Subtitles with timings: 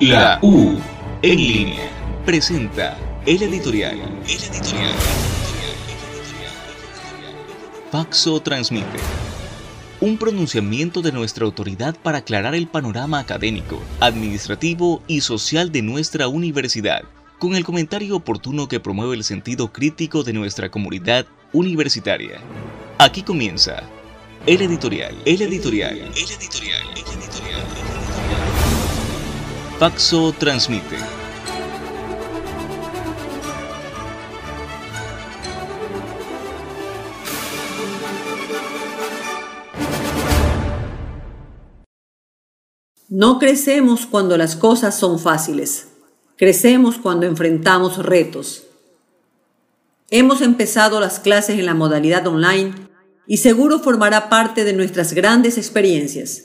[0.00, 0.76] La U
[1.22, 1.90] en línea
[2.26, 3.98] presenta el editorial.
[4.28, 4.92] El editorial.
[7.90, 8.98] Faxo transmite
[10.02, 16.28] un pronunciamiento de nuestra autoridad para aclarar el panorama académico, administrativo y social de nuestra
[16.28, 17.04] universidad,
[17.38, 21.24] con el comentario oportuno que promueve el sentido crítico de nuestra comunidad
[21.54, 22.38] universitaria.
[22.98, 23.82] Aquí comienza
[24.44, 28.05] el editorial, el editorial, el editorial, el editorial.
[29.78, 30.96] Faxo transmite.
[43.10, 45.88] No crecemos cuando las cosas son fáciles.
[46.38, 48.62] Crecemos cuando enfrentamos retos.
[50.08, 52.72] Hemos empezado las clases en la modalidad online
[53.26, 56.44] y seguro formará parte de nuestras grandes experiencias,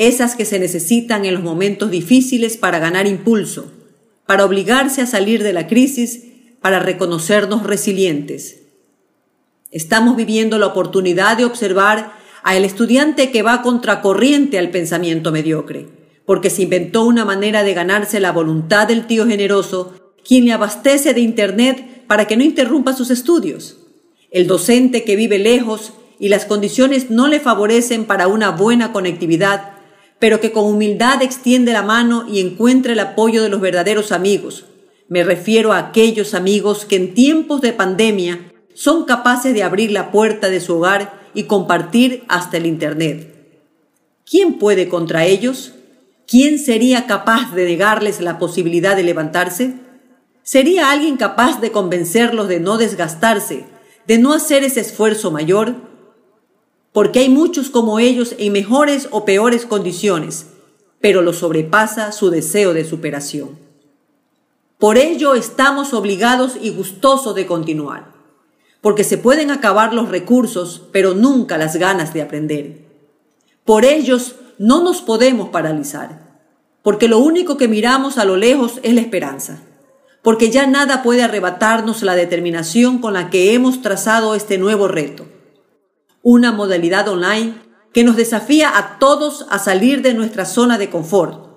[0.00, 3.70] esas que se necesitan en los momentos difíciles para ganar impulso,
[4.24, 6.24] para obligarse a salir de la crisis,
[6.62, 8.62] para reconocernos resilientes.
[9.70, 15.86] Estamos viviendo la oportunidad de observar a el estudiante que va contracorriente al pensamiento mediocre,
[16.24, 19.92] porque se inventó una manera de ganarse la voluntad del tío generoso,
[20.26, 23.76] quien le abastece de Internet para que no interrumpa sus estudios.
[24.30, 29.79] El docente que vive lejos y las condiciones no le favorecen para una buena conectividad,
[30.20, 34.66] pero que con humildad extiende la mano y encuentra el apoyo de los verdaderos amigos.
[35.08, 40.12] Me refiero a aquellos amigos que en tiempos de pandemia son capaces de abrir la
[40.12, 43.34] puerta de su hogar y compartir hasta el Internet.
[44.24, 45.72] ¿Quién puede contra ellos?
[46.28, 49.74] ¿Quién sería capaz de negarles la posibilidad de levantarse?
[50.42, 53.64] ¿Sería alguien capaz de convencerlos de no desgastarse,
[54.06, 55.89] de no hacer ese esfuerzo mayor?
[56.92, 60.46] Porque hay muchos como ellos en mejores o peores condiciones,
[61.00, 63.58] pero lo sobrepasa su deseo de superación.
[64.78, 68.12] Por ello estamos obligados y gustosos de continuar,
[68.80, 72.86] porque se pueden acabar los recursos, pero nunca las ganas de aprender.
[73.64, 76.40] Por ellos no nos podemos paralizar,
[76.82, 79.62] porque lo único que miramos a lo lejos es la esperanza,
[80.22, 85.29] porque ya nada puede arrebatarnos la determinación con la que hemos trazado este nuevo reto
[86.22, 87.54] una modalidad online
[87.92, 91.48] que nos desafía a todos a salir de nuestra zona de confort,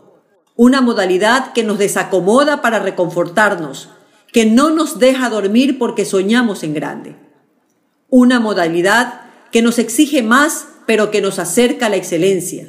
[0.56, 3.90] una modalidad que nos desacomoda para reconfortarnos,
[4.32, 7.16] que no nos deja dormir porque soñamos en grande,
[8.10, 12.68] una modalidad que nos exige más pero que nos acerca a la excelencia.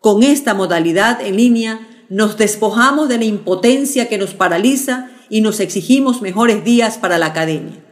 [0.00, 5.60] Con esta modalidad en línea nos despojamos de la impotencia que nos paraliza y nos
[5.60, 7.82] exigimos mejores días para la academia.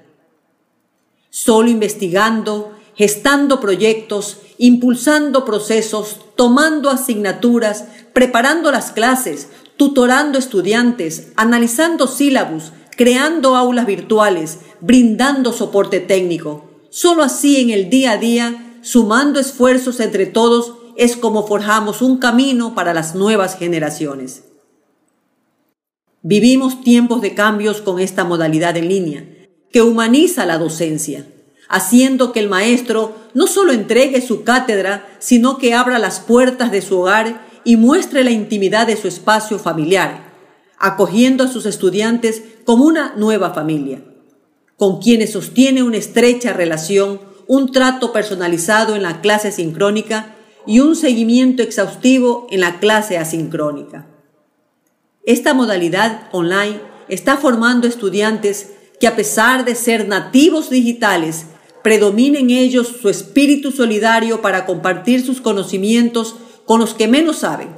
[1.31, 12.72] Solo investigando, gestando proyectos, impulsando procesos, tomando asignaturas, preparando las clases, tutorando estudiantes, analizando sílabus,
[12.97, 16.70] creando aulas virtuales, brindando soporte técnico.
[16.91, 22.19] Solo así en el día a día, sumando esfuerzos entre todos, es como forjamos un
[22.19, 24.44] camino para las nuevas generaciones.
[26.20, 29.26] Vivimos tiempos de cambios con esta modalidad en línea,
[29.72, 31.26] que humaniza la docencia
[31.72, 36.83] haciendo que el maestro no solo entregue su cátedra, sino que abra las puertas de
[36.83, 40.33] su hogar y muestre la intimidad de su espacio familiar,
[40.78, 44.05] acogiendo a sus estudiantes como una nueva familia,
[44.77, 50.94] con quienes sostiene una estrecha relación, un trato personalizado en la clase sincrónica y un
[50.94, 54.09] seguimiento exhaustivo en la clase asincrónica.
[55.25, 61.47] Esta modalidad online está formando estudiantes que a pesar de ser nativos digitales,
[61.82, 67.75] predomina en ellos su espíritu solidario para compartir sus conocimientos con los que menos saben,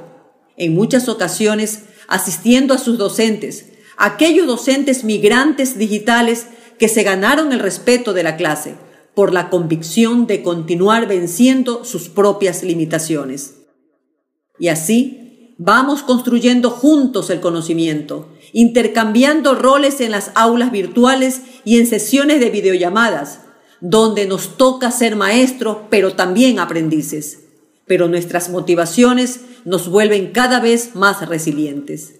[0.57, 7.59] en muchas ocasiones asistiendo a sus docentes, aquellos docentes migrantes digitales que se ganaron el
[7.59, 8.75] respeto de la clase
[9.15, 13.55] por la convicción de continuar venciendo sus propias limitaciones.
[14.59, 21.87] Y así vamos construyendo juntos el conocimiento, intercambiando roles en las aulas virtuales y en
[21.87, 23.39] sesiones de videollamadas,
[23.81, 27.39] donde nos toca ser maestros, pero también aprendices.
[27.85, 32.15] Pero nuestras motivaciones nos vuelven cada vez más resilientes.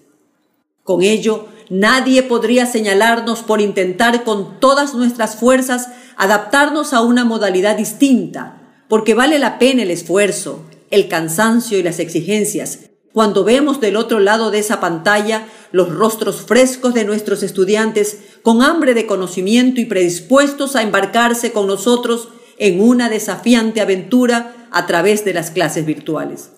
[0.82, 7.76] Con ello, nadie podría señalarnos por intentar con todas nuestras fuerzas adaptarnos a una modalidad
[7.76, 12.80] distinta, porque vale la pena el esfuerzo, el cansancio y las exigencias,
[13.16, 18.60] cuando vemos del otro lado de esa pantalla los rostros frescos de nuestros estudiantes con
[18.60, 22.28] hambre de conocimiento y predispuestos a embarcarse con nosotros
[22.58, 26.50] en una desafiante aventura a través de las clases virtuales.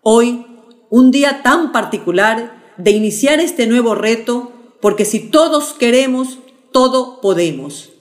[0.00, 0.46] Hoy,
[0.90, 4.50] un día tan particular de iniciar este nuevo reto,
[4.80, 6.40] porque si todos queremos,
[6.72, 7.92] todo podemos.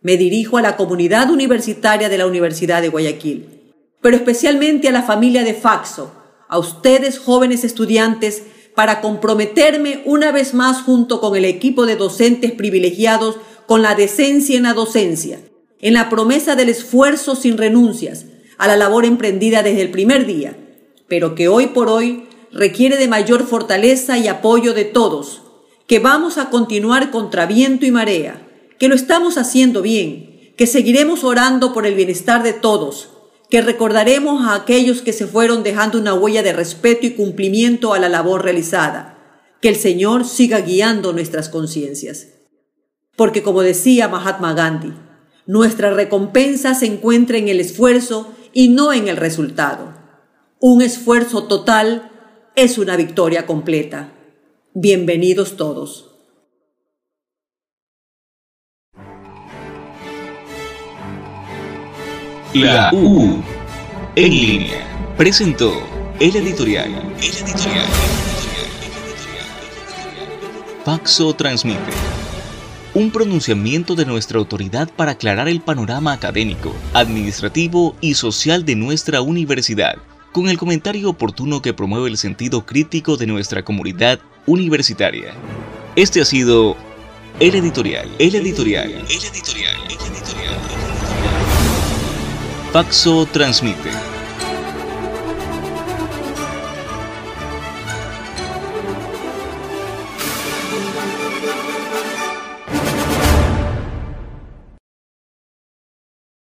[0.00, 3.55] Me dirijo a la comunidad universitaria de la Universidad de Guayaquil,
[4.06, 6.12] pero especialmente a la familia de Faxo,
[6.46, 8.44] a ustedes jóvenes estudiantes,
[8.76, 13.36] para comprometerme una vez más junto con el equipo de docentes privilegiados
[13.66, 15.40] con la decencia en la docencia,
[15.80, 18.26] en la promesa del esfuerzo sin renuncias,
[18.58, 20.56] a la labor emprendida desde el primer día,
[21.08, 25.42] pero que hoy por hoy requiere de mayor fortaleza y apoyo de todos,
[25.88, 28.46] que vamos a continuar contra viento y marea,
[28.78, 33.10] que lo estamos haciendo bien, que seguiremos orando por el bienestar de todos,
[33.48, 37.98] que recordaremos a aquellos que se fueron dejando una huella de respeto y cumplimiento a
[37.98, 39.12] la labor realizada.
[39.60, 42.28] Que el Señor siga guiando nuestras conciencias.
[43.16, 44.92] Porque como decía Mahatma Gandhi,
[45.46, 49.94] nuestra recompensa se encuentra en el esfuerzo y no en el resultado.
[50.58, 52.10] Un esfuerzo total
[52.56, 54.12] es una victoria completa.
[54.74, 56.15] Bienvenidos todos.
[62.64, 63.42] La U
[64.14, 65.74] en línea presentó
[66.18, 66.90] el editorial.
[67.20, 67.86] El editorial.
[70.82, 71.78] Paxo transmite
[72.94, 79.20] un pronunciamiento de nuestra autoridad para aclarar el panorama académico, administrativo y social de nuestra
[79.20, 79.96] universidad,
[80.32, 85.34] con el comentario oportuno que promueve el sentido crítico de nuestra comunidad universitaria.
[85.94, 86.74] Este ha sido
[87.38, 88.08] el editorial.
[88.18, 88.90] El editorial.
[88.90, 89.76] El editorial.
[89.90, 90.85] El editorial.
[92.76, 94.15] Paxo transmite.